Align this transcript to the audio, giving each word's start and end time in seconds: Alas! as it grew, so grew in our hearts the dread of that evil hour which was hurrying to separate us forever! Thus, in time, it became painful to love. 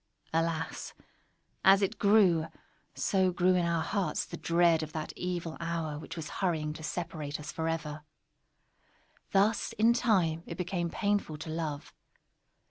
Alas! 0.33 0.95
as 1.63 1.83
it 1.83 1.99
grew, 1.99 2.47
so 2.95 3.31
grew 3.31 3.53
in 3.53 3.63
our 3.67 3.83
hearts 3.83 4.25
the 4.25 4.35
dread 4.35 4.81
of 4.81 4.93
that 4.93 5.13
evil 5.15 5.55
hour 5.59 5.99
which 5.99 6.15
was 6.15 6.27
hurrying 6.41 6.73
to 6.73 6.81
separate 6.81 7.39
us 7.39 7.51
forever! 7.51 8.03
Thus, 9.29 9.73
in 9.73 9.93
time, 9.93 10.41
it 10.47 10.57
became 10.57 10.89
painful 10.89 11.37
to 11.37 11.51
love. 11.51 11.93